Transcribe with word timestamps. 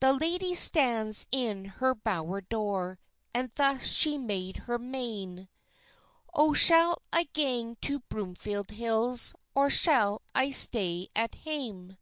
The 0.00 0.14
lady 0.14 0.54
stands 0.54 1.26
in 1.30 1.66
her 1.66 1.94
bower 1.94 2.40
door, 2.40 2.98
And 3.34 3.52
thus 3.56 3.84
she 3.88 4.16
made 4.16 4.56
her 4.56 4.78
mane: 4.78 5.50
"Oh, 6.32 6.54
shall 6.54 7.02
I 7.12 7.24
gang 7.34 7.76
to 7.82 8.00
Broomfield 8.08 8.70
Hills, 8.70 9.34
Or 9.54 9.68
shall 9.68 10.22
I 10.34 10.50
stay 10.50 11.08
at 11.14 11.34
hame? 11.34 11.98